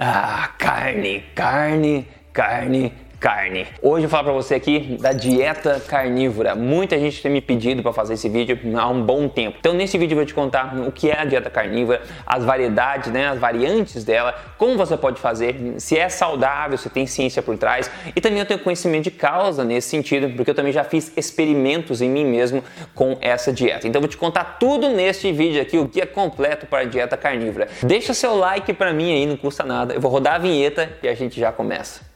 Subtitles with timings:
[0.00, 3.66] Ah, carne, carne, carne, carne.
[3.82, 6.54] Hoje eu vou falar para você aqui da dieta carnívora.
[6.54, 9.56] Muita gente tem me pedido para fazer esse vídeo há um bom tempo.
[9.58, 13.10] Então nesse vídeo eu vou te contar o que é a dieta carnívora, as variedades,
[13.12, 17.56] né, as variantes dela, como você pode fazer, se é saudável, se tem ciência por
[17.58, 21.12] trás e também eu tenho conhecimento de causa nesse sentido, porque eu também já fiz
[21.16, 22.62] experimentos em mim mesmo
[22.94, 23.88] com essa dieta.
[23.88, 26.84] Então eu vou te contar tudo neste vídeo aqui, o que é completo para a
[26.84, 27.68] dieta carnívora.
[27.82, 29.94] Deixa seu like para mim aí, não custa nada.
[29.94, 32.06] Eu vou rodar a vinheta e a gente já começa.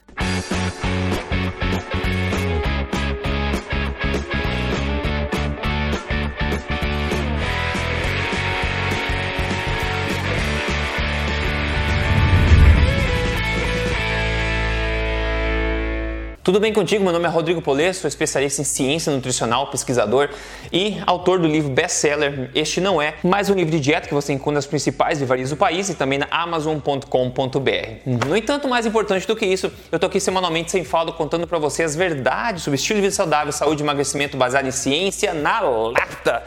[16.45, 17.05] Tudo bem contigo?
[17.05, 20.29] Meu nome é Rodrigo Polê, sou especialista em ciência nutricional, pesquisador
[20.73, 24.33] e autor do livro best-seller Este Não É, mais um livro de dieta que você
[24.33, 27.07] encontra nas principais livrarias do país e também na amazon.com.br.
[28.27, 31.61] No entanto, mais importante do que isso, eu tô aqui semanalmente sem falta contando para
[31.61, 35.61] você as verdades sobre estilo de vida saudável, saúde e emagrecimento baseado em ciência na
[35.61, 36.43] lata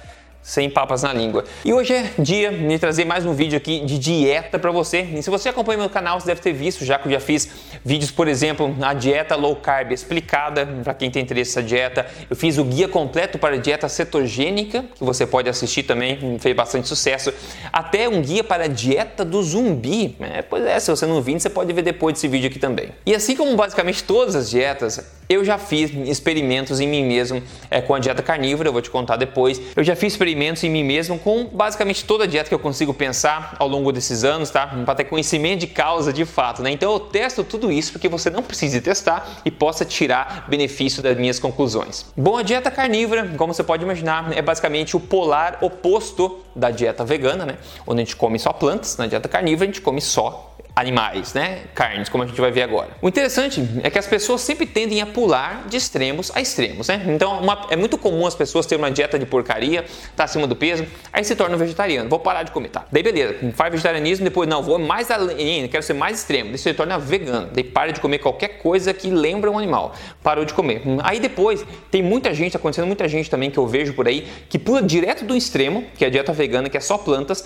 [0.46, 1.44] sem papas na língua.
[1.66, 5.02] E hoje é dia de trazer mais um vídeo aqui de dieta para você.
[5.02, 7.50] E se você acompanha meu canal, você deve ter visto já que eu já fiz
[7.84, 12.06] vídeos, por exemplo, na dieta low carb explicada para quem tem interesse nessa dieta.
[12.30, 16.88] Eu fiz o guia completo para dieta cetogênica, que você pode assistir também, fez bastante
[16.88, 17.34] sucesso.
[17.74, 20.16] Até um guia para a dieta do zumbi.
[20.20, 22.90] É, pois é, se você não viu, você pode ver depois desse vídeo aqui também.
[23.04, 27.82] E assim como basicamente todas as dietas, eu já fiz experimentos em mim mesmo é,
[27.82, 29.60] com a dieta carnívora, eu vou te contar depois.
[29.76, 32.94] Eu já fiz experimentos em mim mesmo com basicamente toda a dieta que eu consigo
[32.94, 34.68] pensar ao longo desses anos, tá?
[34.86, 36.72] Para ter conhecimento de causa de fato, né?
[36.72, 41.18] Então eu testo tudo isso porque você não precise testar e possa tirar benefício das
[41.18, 42.06] minhas conclusões.
[42.16, 47.04] Bom, a dieta carnívora, como você pode imaginar, é basicamente o polar oposto da dieta
[47.06, 47.58] vegana, né?
[47.86, 51.62] Onde a gente come só plantas, na dieta carnívora a gente come só animais, né?
[51.74, 52.90] Carnes, como a gente vai ver agora.
[53.02, 57.02] O interessante é que as pessoas sempre tendem a pular de extremos a extremos, né?
[57.08, 59.86] Então uma, é muito comum as pessoas terem uma dieta de porcaria,
[60.16, 62.86] tá acima do peso, aí se torna vegetariano, vou parar de comer, tá?
[62.92, 66.74] Daí beleza, faz vegetarianismo, depois não, vou mais além, quero ser mais extremo, daí se
[66.74, 70.82] torna vegano, daí para de comer qualquer coisa que lembra um animal, parou de comer.
[71.04, 74.28] Aí depois tem muita gente, tá acontecendo muita gente também que eu vejo por aí,
[74.50, 77.46] que pula direto do extremo, que é a dieta vegana, que é só plantas,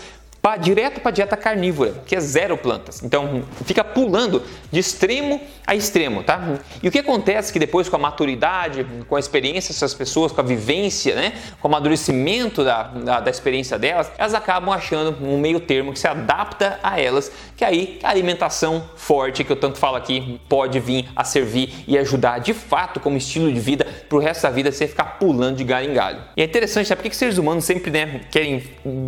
[0.49, 3.03] Pra, direto para dieta carnívora, que é zero plantas.
[3.03, 5.39] Então fica pulando de extremo
[5.69, 6.57] a extremo, tá?
[6.81, 10.41] E o que acontece que depois com a maturidade, com a experiência dessas pessoas, com
[10.41, 15.37] a vivência, né, com o amadurecimento da, da, da, experiência delas, elas acabam achando um
[15.37, 19.77] meio termo que se adapta a elas, que aí a alimentação forte que eu tanto
[19.77, 24.17] falo aqui pode vir a servir e ajudar de fato como estilo de vida para
[24.17, 26.23] o resto da vida você ficar pulando de galho em galho.
[26.35, 26.95] E é interessante, né?
[26.95, 28.63] Por que, que seres humanos sempre né, querem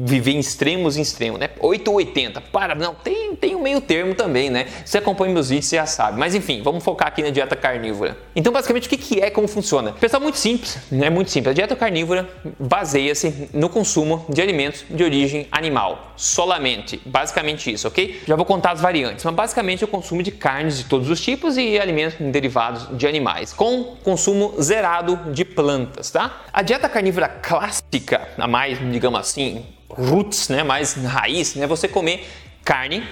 [0.06, 1.31] viver em extremos em extremos?
[1.32, 1.50] Extremo, né?
[1.60, 2.42] 8 ou 80.
[2.42, 4.68] Para, não, tem, tem um meio termo também, né?
[4.86, 6.20] Se acompanha meus vídeos, você já sabe.
[6.20, 8.18] Mas enfim, vamos focar aqui na dieta carnívora.
[8.36, 9.94] Então, basicamente, o que, que é como funciona?
[9.94, 11.52] Pessoal, muito simples, é muito simples.
[11.52, 17.02] A dieta carnívora baseia-se no consumo de alimentos de origem animal, solamente.
[17.06, 18.22] Basicamente isso, ok?
[18.28, 21.22] Já vou contar as variantes, mas basicamente é o consumo de carnes de todos os
[21.22, 26.42] tipos e alimentos derivados de animais, com consumo zerado de plantas, tá?
[26.52, 29.66] A dieta carnívora clássica, a mais, digamos assim,
[29.98, 32.28] roots, né, mais raiz, né, você comer
[32.64, 33.04] carne,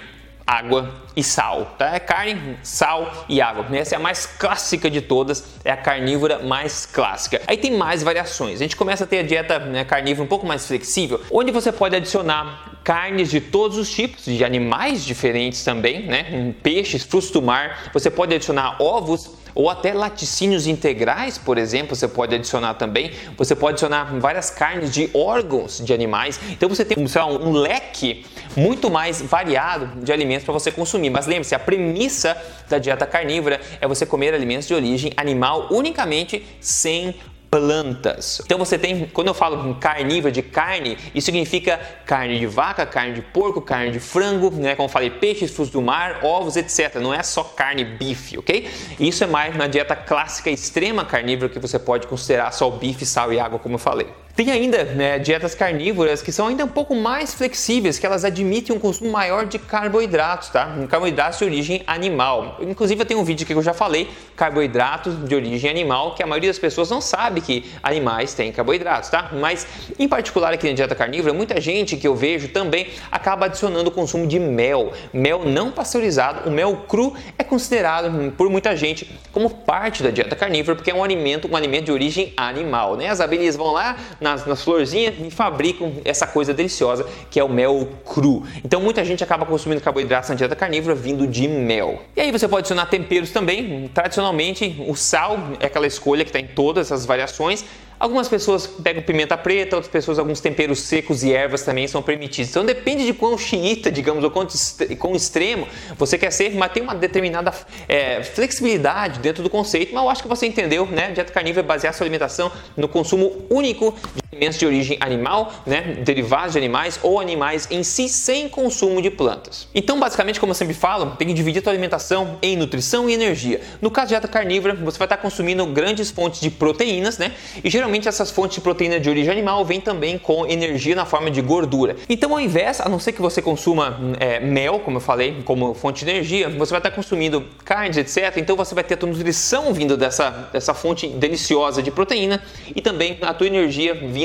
[0.49, 1.93] água e sal, tá?
[1.93, 3.67] É carne, sal e água.
[3.77, 7.39] Essa é a mais clássica de todas, é a carnívora mais clássica.
[7.45, 8.55] Aí tem mais variações.
[8.55, 11.71] A gente começa a ter a dieta né, carnívora um pouco mais flexível, onde você
[11.71, 16.55] pode adicionar carnes de todos os tipos, de animais diferentes também, né?
[16.63, 17.91] Peixes, frutos do mar.
[17.93, 23.11] Você pode adicionar ovos ou até laticínios integrais, por exemplo, você pode adicionar também.
[23.37, 26.39] Você pode adicionar várias carnes de órgãos de animais.
[26.51, 31.09] Então você tem lá, um leque muito mais variado de alimentos para você consumir.
[31.09, 32.35] Mas lembre-se, a premissa
[32.67, 37.15] da dieta carnívora é você comer alimentos de origem animal unicamente sem
[37.49, 38.41] plantas.
[38.45, 43.13] Então você tem, quando eu falo carnívoro de carne, isso significa carne de vaca, carne
[43.13, 44.75] de porco, carne de frango, né?
[44.75, 46.95] Como eu falei, peixes, frutos do mar, ovos, etc.
[46.95, 48.69] Não é só carne bife, ok?
[48.99, 53.05] Isso é mais na dieta clássica extrema carnívora que você pode considerar só o bife,
[53.05, 54.07] sal e água, como eu falei.
[54.39, 58.73] Tem ainda né, dietas carnívoras que são ainda um pouco mais flexíveis, que elas admitem
[58.73, 60.77] um consumo maior de carboidratos, tá?
[60.87, 62.55] Carboidratos de origem animal.
[62.61, 66.25] Inclusive eu tenho um vídeo que eu já falei, carboidratos de origem animal, que a
[66.25, 69.29] maioria das pessoas não sabe que animais têm carboidratos, tá?
[69.33, 69.67] Mas
[69.99, 73.91] em particular aqui na dieta carnívora, muita gente que eu vejo também acaba adicionando o
[73.91, 74.93] consumo de mel.
[75.11, 80.33] Mel não pasteurizado, o mel cru é considerado por muita gente como parte da dieta
[80.33, 83.09] carnívora, porque é um alimento, um alimento de origem animal, né?
[83.09, 87.43] As abelhas vão lá na nas, nas florzinhas e fabricam essa coisa deliciosa que é
[87.43, 88.43] o mel cru.
[88.63, 92.01] Então muita gente acaba consumindo carboidratos na dieta carnívora vindo de mel.
[92.15, 93.89] E aí você pode adicionar temperos também.
[93.93, 97.65] Tradicionalmente, o sal é aquela escolha que está em todas essas variações.
[97.99, 102.49] Algumas pessoas pegam pimenta preta, outras pessoas alguns temperos secos e ervas também são permitidos.
[102.51, 105.67] Então depende de quão xiita, digamos, ou quão extremo
[105.97, 107.53] você quer ser, mas tem uma determinada
[107.89, 109.93] é, flexibilidade dentro do conceito.
[109.93, 111.11] Mas eu acho que você entendeu, né?
[111.11, 115.97] Dieta carnívora é basear sua alimentação no consumo único de alimentos de origem animal, né?
[116.03, 119.67] Derivados de animais ou animais em si sem consumo de plantas.
[119.75, 123.13] Então, basicamente, como eu sempre falo, tem que dividir a sua alimentação em nutrição e
[123.13, 123.61] energia.
[123.81, 127.33] No caso de dieta carnívora, você vai estar consumindo grandes fontes de proteínas, né?
[127.63, 131.05] E geralmente geralmente essas fontes de proteína de origem animal vêm também com energia na
[131.05, 131.95] forma de gordura.
[132.07, 135.73] Então, ao invés, a não ser que você consuma é, mel, como eu falei, como
[135.73, 138.37] fonte de energia, você vai estar consumindo carnes, etc.
[138.37, 142.41] Então, você vai ter a tua nutrição vindo dessa, dessa fonte deliciosa de proteína
[142.75, 144.18] e também a tua energia vindo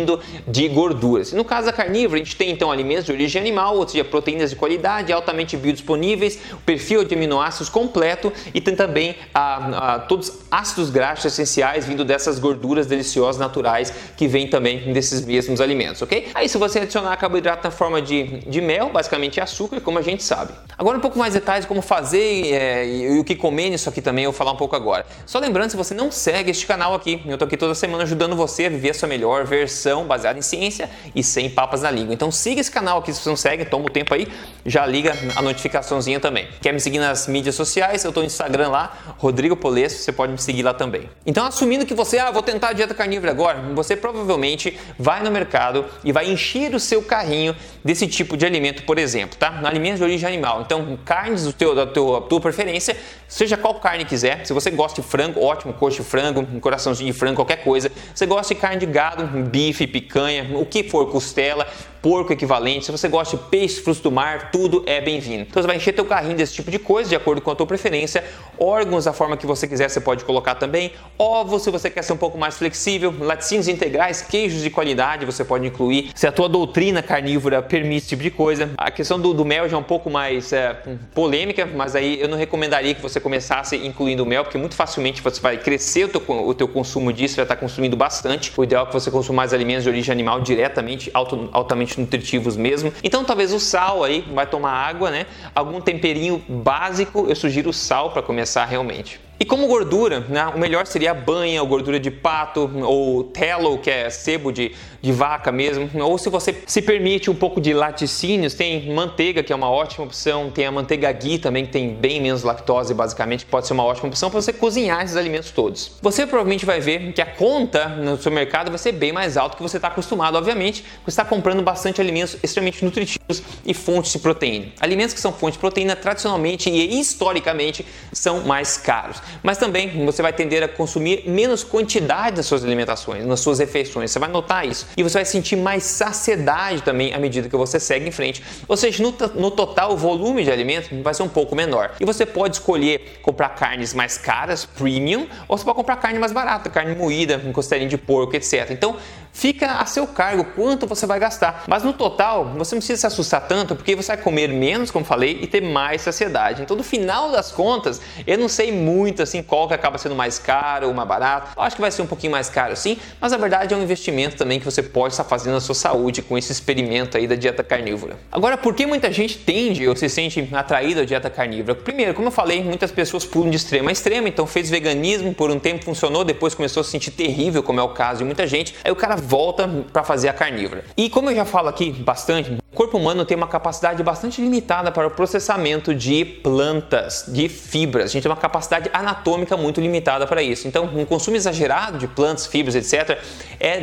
[0.47, 1.33] de gorduras.
[1.33, 4.51] No caso da carnívora, a gente tem então alimentos de origem animal, ou seja, proteínas
[4.51, 10.91] de qualidade, altamente biodisponíveis, perfil de aminoácidos completo e tem também a, a, todos ácidos
[10.91, 16.29] graxos essenciais vindo dessas gorduras deliciosas naturais que vêm também desses mesmos alimentos, ok?
[16.35, 20.23] Aí se você adicionar carboidrato na forma de, de mel, basicamente açúcar, como a gente
[20.23, 20.53] sabe.
[20.77, 24.25] Agora um pouco mais detalhes como fazer é, e, o que comer nisso aqui também
[24.25, 25.07] eu vou falar um pouco agora.
[25.27, 28.35] Só lembrando, se você não segue este canal aqui, eu tô aqui toda semana ajudando
[28.37, 32.15] você a viver a sua melhor versão baseada em ciência e sem papas na língua.
[32.15, 34.29] Então siga esse canal aqui se você não segue, toma o tempo aí,
[34.65, 36.49] já liga a notificaçãozinha também.
[36.61, 38.05] Quer me seguir nas mídias sociais?
[38.05, 41.09] Eu tô no Instagram lá, Rodrigo Polesso, você pode me seguir lá também.
[41.27, 45.31] Então assumindo que você, ah, vou tentar a dieta carnívora agora, você provavelmente vai no
[45.31, 47.55] mercado e vai encher o seu carrinho
[47.85, 49.61] desse tipo de alimento, por exemplo, tá?
[49.65, 50.63] Alimentos de origem animal.
[50.63, 52.97] Então, carnes do teu, da tua, tua preferência,
[53.27, 54.47] seja qual carne quiser.
[54.47, 57.91] Se você gosta de frango, ótimo, coxa de frango, um coraçãozinho de frango, qualquer coisa.
[58.15, 61.67] Você gosta de carne de gado, bife, picanha, o que for, costela,
[62.05, 62.85] porco equivalente.
[62.85, 65.47] Se você gosta de peixe, frutos do mar, tudo é bem-vindo.
[65.49, 67.67] Então, você vai encher teu carrinho desse tipo de coisa, de acordo com a tua
[67.67, 68.23] preferência.
[68.59, 70.93] Órgãos da forma que você quiser, você pode colocar também.
[71.19, 75.43] Ovos, se você quer ser um pouco mais flexível laticínios integrais, queijos de qualidade você
[75.43, 76.11] pode incluir.
[76.15, 78.71] Se a tua doutrina carnívora permite esse tipo de coisa.
[78.77, 80.75] A questão do, do mel já é um pouco mais é,
[81.15, 85.41] polêmica, mas aí eu não recomendaria que você começasse incluindo mel, porque muito facilmente você
[85.41, 88.53] vai crescer o teu, o teu consumo disso, vai estar consumindo bastante.
[88.55, 91.49] O ideal é que você consuma mais alimentos de origem animal diretamente, alto,
[91.97, 92.93] nutritivos mesmo.
[93.03, 95.27] Então talvez o sal aí, vai tomar água, né?
[95.55, 99.21] Algum temperinho básico, eu sugiro o sal para começar realmente.
[99.45, 103.77] E como gordura, né, o melhor seria a banha, ou gordura de pato, ou tallow,
[103.77, 105.91] que é sebo de, de vaca mesmo.
[106.03, 110.07] Ou se você se permite um pouco de laticínios, tem manteiga, que é uma ótima
[110.07, 110.51] opção.
[110.51, 114.09] Tem a manteiga ghee também, que tem bem menos lactose, basicamente, pode ser uma ótima
[114.09, 115.93] opção para você cozinhar esses alimentos todos.
[116.01, 119.59] Você provavelmente vai ver que a conta no seu mercado vai ser bem mais alta
[119.59, 124.11] que você está acostumado, obviamente, porque você está comprando bastante alimentos extremamente nutritivos e fontes
[124.11, 124.69] de proteína.
[124.81, 130.23] Alimentos que são fontes de proteína, tradicionalmente e historicamente, são mais caros mas também você
[130.23, 134.11] vai tender a consumir menos quantidade das suas alimentações, nas suas refeições.
[134.11, 137.79] Você vai notar isso e você vai sentir mais saciedade também à medida que você
[137.81, 138.43] segue em frente.
[138.69, 141.93] Ou seja, no, no total, o volume de alimentos vai ser um pouco menor.
[142.01, 146.33] E você pode escolher comprar carnes mais caras, premium, ou você pode comprar carne mais
[146.33, 148.71] barata, carne moída, um costelinho de porco, etc.
[148.71, 148.97] Então,
[149.35, 151.65] fica a seu cargo quanto você vai gastar.
[151.67, 155.05] Mas no total, você não precisa se assustar tanto, porque você vai comer menos, como
[155.05, 156.63] falei, e ter mais saciedade.
[156.63, 160.39] Então, no final das contas, eu não sei muito assim qual que acaba sendo mais
[160.39, 161.51] caro ou mais barato.
[161.57, 163.83] Eu acho que vai ser um pouquinho mais caro sim, mas na verdade é um
[163.83, 167.35] investimento também que você pode estar fazendo na sua saúde com esse experimento aí da
[167.35, 168.17] dieta carnívora.
[168.31, 171.75] Agora, por que muita gente tende ou se sente atraída à dieta carnívora?
[171.75, 175.51] Primeiro, como eu falei, muitas pessoas pulam de extremo a extremo, então fez veganismo, por
[175.51, 178.47] um tempo funcionou, depois começou a se sentir terrível, como é o caso de muita
[178.47, 178.75] gente.
[178.85, 180.85] Aí o cara volta para fazer a carnívora.
[180.97, 184.91] E como eu já falo aqui bastante, o corpo humano tem uma capacidade bastante limitada
[184.91, 188.07] para o processamento de plantas, de fibras.
[188.07, 190.67] A gente tem uma capacidade anatômica muito limitada para isso.
[190.67, 193.19] Então, um consumo exagerado de plantas, fibras, etc.,
[193.61, 193.81] é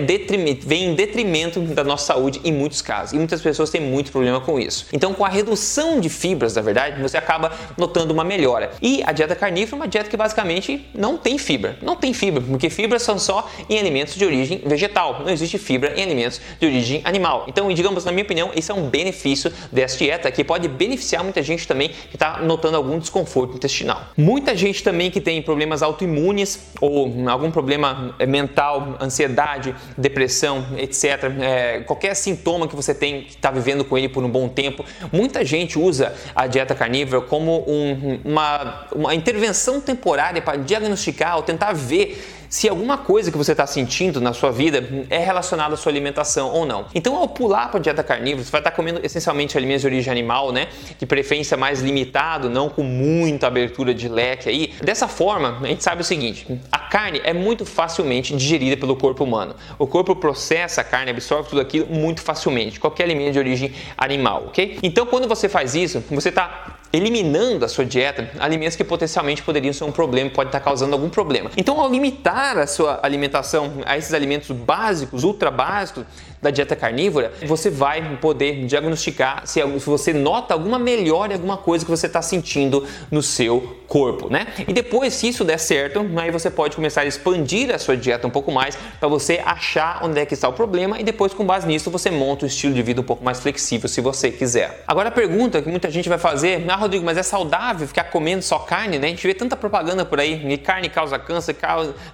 [0.65, 3.13] vem em detrimento da nossa saúde em muitos casos.
[3.13, 4.87] E muitas pessoas têm muito problema com isso.
[4.91, 8.71] Então, com a redução de fibras, na verdade, você acaba notando uma melhora.
[8.81, 11.77] E a dieta carnívora é uma dieta que basicamente não tem fibra.
[11.81, 15.21] Não tem fibra, porque fibras são só em alimentos de origem vegetal.
[15.25, 17.45] Não existe fibra em alimentos de origem animal.
[17.47, 21.41] Então, digamos, na minha opinião, isso é um benefício dessa dieta que pode beneficiar muita
[21.41, 24.01] gente também que está notando algum desconforto intestinal.
[24.17, 31.05] Muita gente também que tem problemas autoimunes ou algum problema eh, mental, ansiedade, depressão, etc.
[31.39, 34.83] É, qualquer sintoma que você tem, que está vivendo com ele por um bom tempo,
[35.11, 41.43] muita gente usa a dieta carnívora como um, uma, uma intervenção temporária para diagnosticar ou
[41.43, 45.77] tentar ver se alguma coisa que você está sentindo na sua vida é relacionada à
[45.77, 46.85] sua alimentação ou não.
[46.93, 49.87] Então, ao pular para a dieta carnívora, você vai estar tá comendo essencialmente alimentos de
[49.87, 50.67] origem animal, né?
[50.99, 54.73] De preferência mais limitado, não com muita abertura de leque aí.
[54.83, 59.23] Dessa forma, a gente sabe o seguinte: a carne é muito facilmente digerida pelo corpo
[59.23, 59.55] humano.
[59.79, 64.47] O corpo processa a carne, absorve tudo aquilo muito facilmente, qualquer alimento de origem animal,
[64.47, 64.77] ok?
[64.83, 69.73] Então, quando você faz isso, você está eliminando da sua dieta alimentos que potencialmente poderiam
[69.73, 71.49] ser um problema, pode estar causando algum problema.
[71.55, 76.05] Então, ao limitar a sua alimentação a esses alimentos básicos, ultra básicos
[76.41, 81.91] da dieta carnívora, você vai poder diagnosticar se você nota alguma melhora alguma coisa que
[81.91, 84.47] você está sentindo no seu corpo, né?
[84.67, 88.25] E depois, se isso der certo, aí você pode começar a expandir a sua dieta
[88.25, 91.45] um pouco mais para você achar onde é que está o problema e depois, com
[91.45, 94.83] base nisso, você monta um estilo de vida um pouco mais flexível se você quiser.
[94.87, 98.41] Agora, a pergunta que muita gente vai fazer, ah, Rodrigo, mas é saudável ficar comendo
[98.41, 99.07] só carne, né?
[99.07, 101.55] A gente vê tanta propaganda por aí, que carne causa câncer,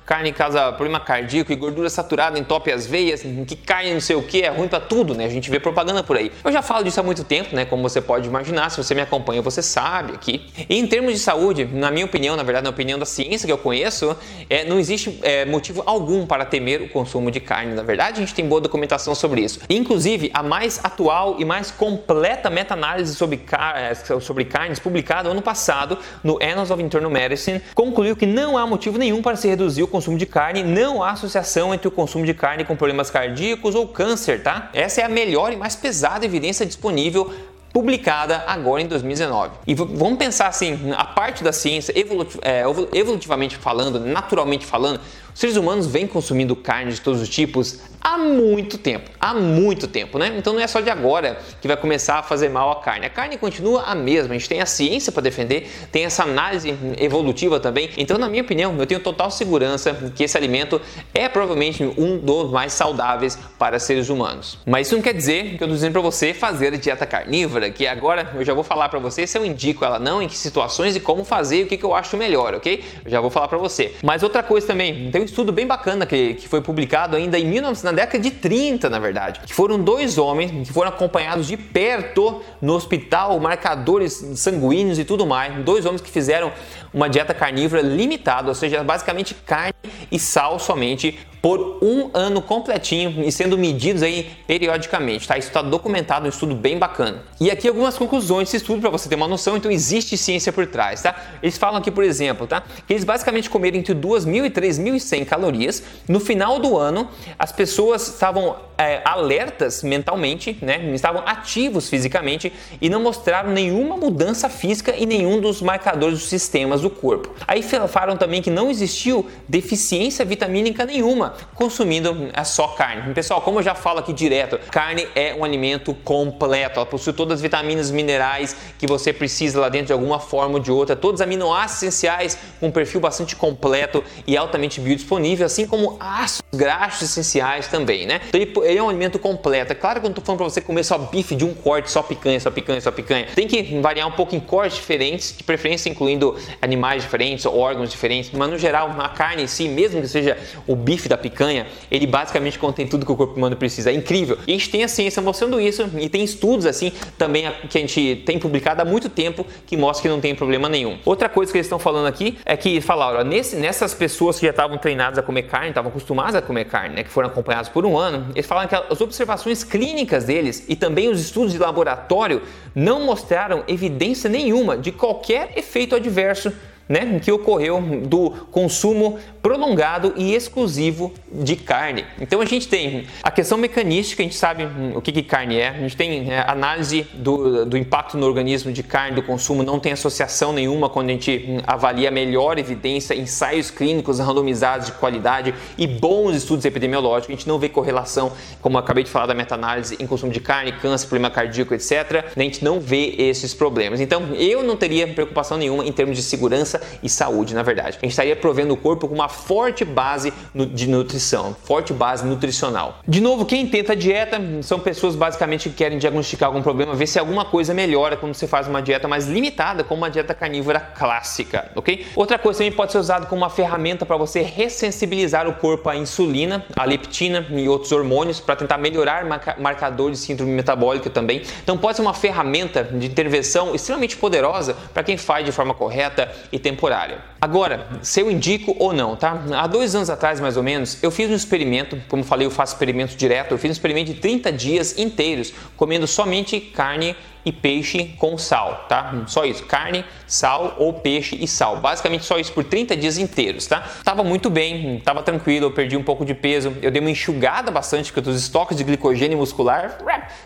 [0.06, 4.24] carne causa problema cardíaco e gordura saturada entope as veias, que carne não sei o
[4.24, 5.26] que é ruim para tudo, né?
[5.26, 6.32] A gente vê propaganda por aí.
[6.44, 7.66] Eu já falo disso há muito tempo, né?
[7.66, 10.46] Como você pode imaginar, se você me acompanha, você sabe aqui.
[10.70, 13.52] E em termos de saúde, na minha opinião, na verdade, na opinião da ciência que
[13.52, 14.16] eu conheço,
[14.50, 17.74] é, não existe é, motivo algum para temer o consumo de carne.
[17.74, 19.60] Na verdade, a gente tem boa documentação sobre isso.
[19.70, 25.42] Inclusive, a mais atual e mais completa meta-análise sobre, car é, sobre carnes publicada ano
[25.42, 29.84] passado no Annals of Internal Medicine concluiu que não há motivo nenhum para se reduzir
[29.84, 33.76] o consumo de carne, não há associação entre o consumo de carne com problemas cardíacos
[33.76, 34.07] ou câncer,
[34.44, 34.70] tá?
[34.74, 37.34] Essa é a melhor e mais pesada evidência disponível
[37.74, 39.52] publicada agora em 2019.
[39.68, 41.94] E vamos pensar assim, a parte da ciência,
[42.42, 45.00] é, evolutivamente falando, naturalmente falando,
[45.38, 50.18] seres humanos vêm consumindo carne de todos os tipos há muito tempo, há muito tempo,
[50.18, 50.34] né?
[50.38, 53.06] Então não é só de agora que vai começar a fazer mal a carne.
[53.06, 56.74] A carne continua a mesma, a gente tem a ciência para defender, tem essa análise
[56.98, 57.90] evolutiva também.
[57.98, 60.82] Então, na minha opinião, eu tenho total segurança que esse alimento
[61.14, 64.58] é provavelmente um dos mais saudáveis para seres humanos.
[64.66, 67.70] Mas isso não quer dizer que eu estou dizendo para você fazer a dieta carnívora,
[67.70, 70.38] que agora eu já vou falar para você se eu indico ela não, em que
[70.38, 72.84] situações e como fazer, o que, que eu acho melhor, ok?
[73.06, 73.94] Eu já vou falar para você.
[74.02, 77.84] Mas outra coisa também, tem estudo bem bacana que, que foi publicado ainda em 1900
[77.84, 82.42] na década de 30, na verdade, que foram dois homens que foram acompanhados de perto
[82.62, 86.52] no hospital, marcadores sanguíneos e tudo mais, dois homens que fizeram
[86.94, 89.74] uma dieta carnívora limitada, ou seja, basicamente carne
[90.12, 95.38] e sal somente por um ano completinho e sendo medidos aí periodicamente, tá?
[95.38, 97.24] Isso está documentado, um estudo bem bacana.
[97.40, 100.68] E aqui algumas conclusões desse estudo para você ter uma noção, então existe ciência por
[100.68, 101.16] trás, tá?
[101.42, 102.64] Eles falam aqui, por exemplo, tá?
[102.86, 105.82] Que eles basicamente comeram entre 2.000 e 3.100 calorias.
[106.06, 107.08] No final do ano,
[107.40, 110.92] as pessoas estavam é, alertas mentalmente, né?
[110.94, 112.52] Estavam ativos fisicamente
[112.82, 117.34] e não mostraram nenhuma mudança física em nenhum dos marcadores dos sistemas do corpo.
[117.48, 122.16] Aí falaram também que não existiu deficiência vitamínica nenhuma consumindo
[122.46, 123.14] só carne.
[123.14, 126.80] Pessoal, como eu já falo aqui direto, carne é um alimento completo.
[126.80, 130.60] Ela possui todas as vitaminas, minerais que você precisa lá dentro de alguma forma ou
[130.60, 135.68] de outra, todos os aminoácidos essenciais com um perfil bastante completo e altamente biodisponível, assim
[135.68, 138.22] como ácidos graxos essenciais também, né?
[138.28, 139.72] Então ele, ele é um alimento completo.
[139.72, 141.92] É claro que eu não estou falando para você comer só bife de um corte,
[141.92, 143.28] só picanha, só picanha, só picanha.
[143.36, 148.32] Tem que variar um pouco em cortes diferentes, de preferência incluindo animais diferentes, órgãos diferentes,
[148.32, 151.68] mas no geral a carne em si, mesmo que seja o bife da da picanha,
[151.92, 153.90] ele basicamente contém tudo que o corpo humano precisa.
[153.90, 154.38] É incrível.
[154.48, 157.82] E a gente tem a ciência mostrando isso e tem estudos assim também que a
[157.82, 160.98] gente tem publicado há muito tempo que mostra que não tem problema nenhum.
[161.06, 164.46] Outra coisa que eles estão falando aqui é que falaram, ó, nesse, nessas pessoas que
[164.46, 167.70] já estavam treinadas a comer carne, estavam acostumadas a comer carne, né, que foram acompanhadas
[167.70, 171.60] por um ano, eles falaram que as observações clínicas deles e também os estudos de
[171.60, 172.42] laboratório
[172.74, 176.52] não mostraram evidência nenhuma de qualquer efeito adverso
[176.88, 182.06] né, que ocorreu do consumo prolongado e exclusivo de carne.
[182.20, 185.70] Então a gente tem a questão mecanística, a gente sabe o que, que carne é,
[185.70, 189.80] a gente tem é, análise do, do impacto no organismo de carne, do consumo, não
[189.80, 195.88] tem associação nenhuma quando a gente avalia melhor evidência, ensaios clínicos randomizados de qualidade e
[195.88, 200.08] bons estudos epidemiológicos, a gente não vê correlação, como acabei de falar da meta-análise, em
[200.08, 202.26] consumo de carne, câncer, problema cardíaco, etc.
[202.36, 204.00] A gente não vê esses problemas.
[204.02, 207.98] Então eu não teria preocupação nenhuma em termos de segurança e saúde, na verdade.
[207.98, 213.00] A gente estaria provendo o corpo com uma forte base de nutrição, forte base nutricional.
[213.08, 217.20] De novo, quem tenta dieta são pessoas basicamente que querem diagnosticar algum problema, ver se
[217.20, 221.72] alguma coisa melhora quando você faz uma dieta mais limitada, como uma dieta carnívora clássica,
[221.76, 222.06] ok?
[222.16, 225.96] Outra coisa também pode ser usado como uma ferramenta para você ressensibilizar o corpo à
[225.96, 229.26] insulina, à leptina e outros hormônios para tentar melhorar
[229.58, 231.42] marcadores de síndrome metabólica também.
[231.64, 236.32] Então pode ser uma ferramenta de intervenção extremamente poderosa para quem faz de forma correta
[236.52, 237.20] e tem temporária.
[237.40, 239.42] Agora, se eu indico ou não, tá?
[239.56, 242.74] Há dois anos atrás, mais ou menos, eu fiz um experimento, como falei, eu faço
[242.74, 248.16] experimento direto, eu fiz um experimento de 30 dias inteiros, comendo somente carne e peixe
[248.18, 249.24] com sal, tá?
[249.28, 251.78] Só isso, carne, sal ou peixe e sal.
[251.78, 253.84] Basicamente só isso por 30 dias inteiros, tá?
[254.04, 257.72] Tava muito bem, tava tranquilo, eu perdi um pouco de peso, eu dei uma enxugada
[257.72, 259.98] bastante, porque os estoques de glicogênio muscular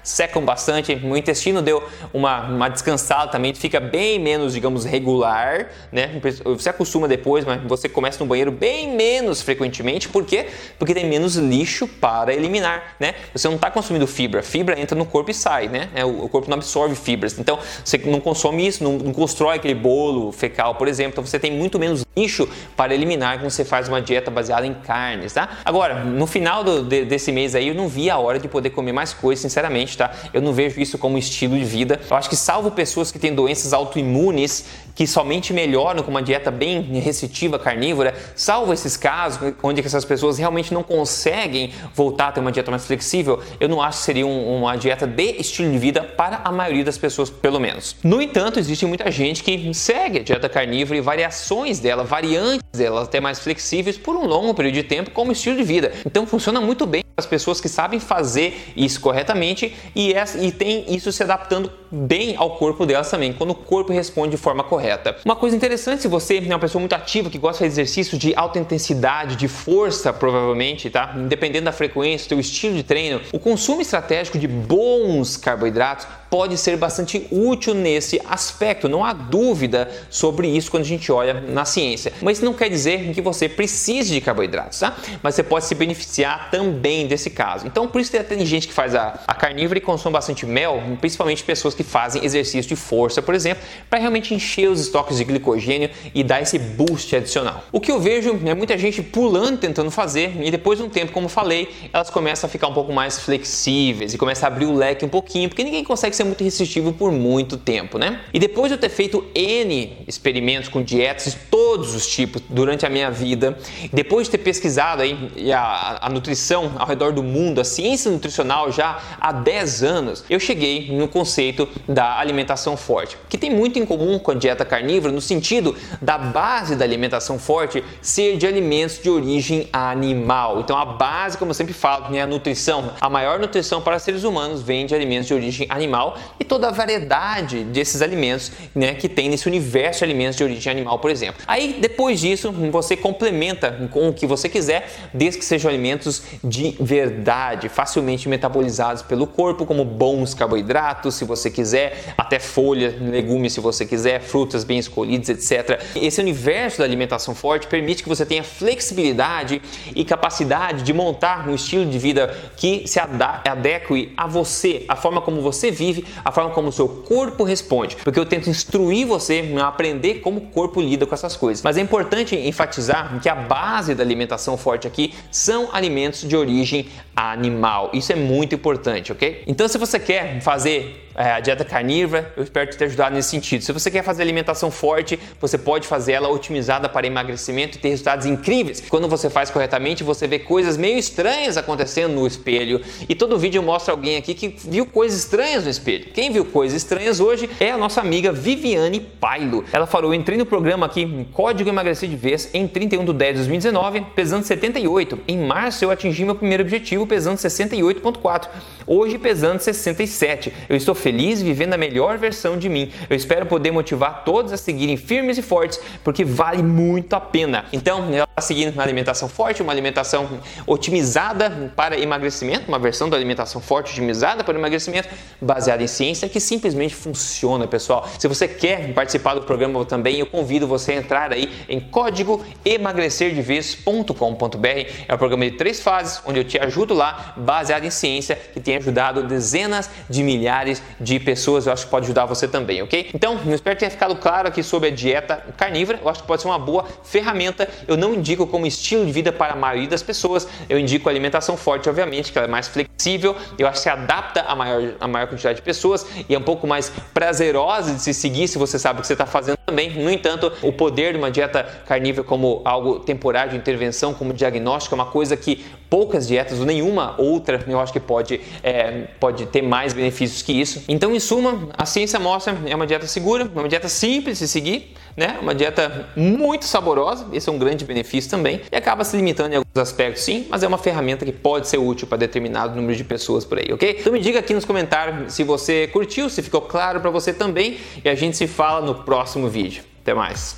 [0.04, 1.84] secam bastante, meu intestino deu
[2.14, 6.22] uma, uma descansada também, fica bem menos, digamos, regular, né?
[6.46, 10.48] Você acostuma depois, mas você começa no banheiro bem menos frequentemente, por quê?
[10.78, 13.16] Porque tem menos lixo para eliminar, né?
[13.34, 15.90] Você não está consumindo fibra, fibra entra no corpo e sai, né?
[15.94, 17.38] É, o corpo não absorve fibras.
[17.40, 21.12] Então, você não consome isso, não, não constrói aquele bolo fecal, por exemplo.
[21.14, 24.74] Então, você tem muito menos lixo para eliminar quando você faz uma dieta baseada em
[24.74, 25.50] carnes, tá?
[25.66, 28.72] Agora, no final do, de, desse mês aí, eu não vi a hora de poder
[28.72, 30.12] comer mais coisas, sinceramente, tá?
[30.34, 32.00] Eu não vejo isso como estilo de vida.
[32.10, 36.52] Eu acho que salvo pessoas que têm doenças autoimunes que somente melhoram com uma dieta
[36.52, 42.40] bem restritiva carnívora, salvo esses casos onde essas pessoas realmente não conseguem voltar a ter
[42.40, 45.78] uma dieta mais flexível, eu não acho que seria um, uma dieta de estilo de
[45.78, 47.96] vida para a maioria das pessoas, pelo menos.
[48.04, 53.04] No entanto, existe muita gente que segue a dieta carnívora e variações dela, variantes dela,
[53.04, 55.92] até mais flexíveis por um longo período de tempo como estilo de vida.
[56.06, 60.86] Então funciona muito bem para as pessoas que sabem fazer isso corretamente e, e tem
[60.94, 65.18] isso se adaptando bem ao corpo delas também, quando o corpo responde de forma correta.
[65.26, 68.34] Uma coisa interessante, se você é uma pessoa muito ativa que gosta de exercício de
[68.36, 71.14] alta intensidade, de força, provavelmente, tá?
[71.18, 76.58] Independendo da frequência, do seu estilo de treino, o consumo estratégico de bons carboidratos pode
[76.58, 81.66] ser bastante útil nesse aspecto, não há dúvida sobre isso quando a gente olha na
[81.66, 82.14] ciência.
[82.22, 84.96] Mas isso não quer dizer que você precise de carboidratos, tá?
[85.22, 87.68] Mas você pode se beneficiar também desse caso.
[87.68, 91.44] Então, por isso tem gente que faz a, a carnívora e consome bastante mel, principalmente
[91.44, 95.90] pessoas que fazem exercício de força, por exemplo, para realmente encher os estoques de glicogênio
[96.16, 97.66] e dar esse boost adicional.
[97.74, 101.12] O que eu vejo é muita gente pulando, tentando fazer, e depois de um tempo,
[101.12, 104.74] como falei, elas começam a ficar um pouco mais flexíveis e começam a abrir o
[104.74, 108.22] leque um pouquinho, porque ninguém consegue ser muito restritivo por muito tempo, né?
[108.34, 112.86] E depois de eu ter feito N experimentos com dietas de todos os tipos durante
[112.86, 113.58] a minha vida,
[113.92, 118.72] depois de ter pesquisado aí a, a nutrição ao redor do mundo, a ciência nutricional
[118.72, 123.86] já há 10 anos, eu cheguei no conceito da alimentação forte, que tem muito em
[123.86, 129.02] comum com a dieta carnívora no sentido da base da alimentação forte ser de alimentos
[129.02, 130.60] de origem animal.
[130.60, 134.24] Então a base, como eu sempre falo, né, a nutrição, a maior nutrição para seres
[134.24, 139.08] humanos vem de alimentos de origem animal e toda a variedade desses alimentos né, que
[139.08, 141.42] tem nesse universo de alimentos de origem animal, por exemplo.
[141.48, 146.76] Aí depois disso você complementa com o que você quiser, desde que sejam alimentos de
[146.80, 153.60] verdade, facilmente metabolizados pelo corpo, como bons carboidratos, se você quiser, até folhas, legumes, se
[153.60, 155.82] você quiser, frutas bem escolhidas, etc.
[155.96, 159.62] Esse universo da alimentação forte permite que você tenha flexibilidade
[159.96, 165.22] e capacidade de montar um estilo de vida que se adeque a você, a forma
[165.22, 169.54] como você vive, a forma como o seu corpo responde, porque eu tento instruir você
[169.60, 171.64] a aprender como o corpo lida com essas coisas.
[171.64, 176.88] Mas é importante enfatizar que a base da alimentação forte aqui são alimentos de origem
[177.16, 177.90] animal.
[177.94, 179.44] Isso é muito importante, ok?
[179.48, 183.64] Então, se você quer fazer a dieta carnívora, eu espero te ajudar nesse sentido.
[183.64, 187.90] Se você quer fazer alimentação forte, você pode fazer ela otimizada para emagrecimento e ter
[187.90, 188.84] resultados incríveis.
[188.90, 192.82] Quando você faz corretamente, você vê coisas meio estranhas acontecendo no espelho.
[193.08, 196.06] E todo vídeo mostra alguém aqui que viu coisas estranhas no espelho.
[196.14, 199.66] Quem viu coisas estranhas hoje é a nossa amiga Viviane Pailo.
[199.72, 203.38] Ela falou: entrei no programa aqui, Código Emagrecer de Vez, em 31 de 10 de
[203.40, 205.20] 2019, pesando 78.
[205.28, 208.48] Em março eu atingi meu primeiro objetivo, pesando 68,4.
[208.88, 210.54] Hoje pesando 67.
[210.70, 212.92] Eu estou feliz vivendo a melhor versão de mim.
[213.10, 217.66] Eu espero poder motivar todos a seguirem firmes e fortes, porque vale muito a pena.
[217.74, 218.08] Então,
[218.42, 224.44] seguindo uma alimentação forte, uma alimentação otimizada para emagrecimento, uma versão da alimentação forte otimizada
[224.44, 228.10] para emagrecimento, baseada em ciência, que simplesmente funciona, pessoal.
[228.18, 232.44] Se você quer participar do programa também, eu convido você a entrar aí em código
[232.64, 234.68] emagrecerdeves.com.br.
[235.08, 238.60] É um programa de três fases, onde eu te ajudo lá, baseado em ciência, que
[238.60, 243.10] tem ajudado dezenas de milhares de pessoas, eu acho que pode ajudar você também, ok?
[243.14, 246.42] Então, espero que tenha ficado claro aqui sobre a dieta carnívora, eu acho que pode
[246.42, 247.68] ser uma boa ferramenta.
[247.88, 251.58] Eu não indico como estilo de vida para a maioria das pessoas, eu indico alimentação
[251.58, 255.08] forte, obviamente, que ela é mais flexível, eu acho que se adapta a maior, a
[255.08, 258.78] maior quantidade de pessoas e é um pouco mais prazerosa de se seguir se você
[258.78, 259.90] sabe o que você está fazendo também.
[259.92, 264.96] No entanto, o poder de uma dieta carnívora como algo temporário de intervenção, como diagnóstico,
[264.96, 269.46] é uma coisa que poucas dietas ou nenhuma outra eu acho que pode, é, pode
[269.48, 270.84] ter mais benefícios que isso.
[270.88, 274.48] Então, em suma, a ciência mostra é uma dieta segura, é uma dieta simples de
[274.48, 275.38] seguir, né?
[275.42, 279.58] Uma dieta muito saborosa, esse é um grande benefício também, e acaba se limitando em
[279.58, 283.04] alguns aspectos sim, mas é uma ferramenta que pode ser útil para determinado número de
[283.04, 283.98] pessoas por aí, ok?
[284.00, 287.78] Então me diga aqui nos comentários se você curtiu, se ficou claro para você também,
[288.04, 289.84] e a gente se fala no próximo vídeo.
[290.02, 290.56] Até mais!